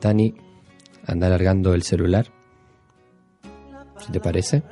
Tani, 0.00 0.34
anda 1.06 1.26
alargando 1.26 1.74
el 1.74 1.82
celular, 1.82 2.26
si 3.98 4.10
te 4.10 4.20
parece, 4.20 4.62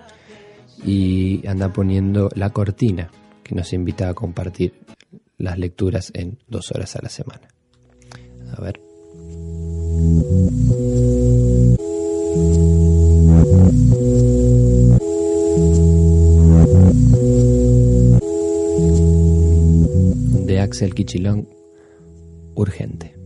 y 0.85 1.47
anda 1.47 1.73
poniendo 1.73 2.31
la 2.35 2.51
cortina 2.51 3.11
que 3.43 3.54
nos 3.54 3.72
invita 3.72 4.09
a 4.09 4.14
compartir 4.14 4.75
las 5.37 5.59
lecturas 5.59 6.11
en 6.14 6.38
dos 6.49 6.72
horas 6.72 6.96
a 6.96 7.03
la 7.03 7.09
semana. 7.09 7.49
A 8.56 8.61
ver. 8.61 8.80
De 20.47 20.60
Axel 20.60 20.95
Kichilón, 20.95 21.48
urgente. 22.55 23.17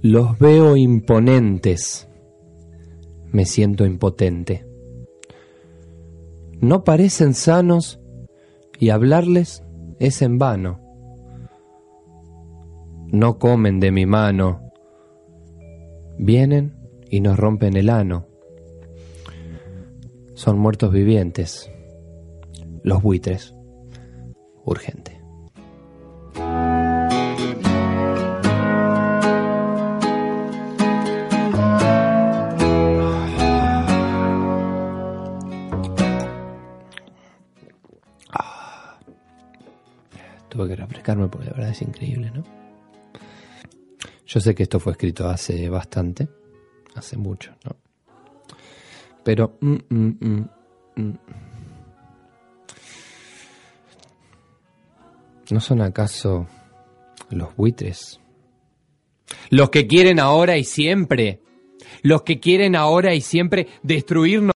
Los 0.00 0.38
veo 0.38 0.76
imponentes, 0.76 2.08
me 3.32 3.44
siento 3.44 3.84
impotente. 3.84 4.64
No 6.60 6.84
parecen 6.84 7.34
sanos 7.34 8.00
y 8.78 8.90
hablarles 8.90 9.64
es 9.98 10.22
en 10.22 10.38
vano. 10.38 10.80
No 13.08 13.40
comen 13.40 13.80
de 13.80 13.90
mi 13.90 14.06
mano, 14.06 14.70
vienen 16.16 16.76
y 17.10 17.20
nos 17.20 17.36
rompen 17.36 17.76
el 17.76 17.90
ano. 17.90 18.28
Son 20.34 20.60
muertos 20.60 20.92
vivientes, 20.92 21.72
los 22.84 23.02
buitres, 23.02 23.52
urgente. 24.64 25.17
Tuve 40.58 40.70
que 40.70 40.74
refrescarme 40.74 41.28
porque 41.28 41.46
la 41.46 41.52
verdad 41.52 41.70
es 41.70 41.82
increíble, 41.82 42.32
¿no? 42.34 42.42
Yo 44.26 44.40
sé 44.40 44.56
que 44.56 44.64
esto 44.64 44.80
fue 44.80 44.90
escrito 44.90 45.28
hace 45.28 45.68
bastante, 45.68 46.26
hace 46.96 47.16
mucho, 47.16 47.54
¿no? 47.64 47.76
Pero... 49.22 49.56
mm, 49.60 49.76
mm, 49.88 50.48
mm. 50.96 51.18
¿No 55.50 55.60
son 55.60 55.80
acaso 55.80 56.48
los 57.30 57.54
buitres? 57.54 58.18
Los 59.50 59.70
que 59.70 59.86
quieren 59.86 60.18
ahora 60.18 60.56
y 60.56 60.64
siempre. 60.64 61.40
Los 62.02 62.22
que 62.22 62.40
quieren 62.40 62.74
ahora 62.74 63.14
y 63.14 63.20
siempre 63.20 63.68
destruirnos. 63.84 64.46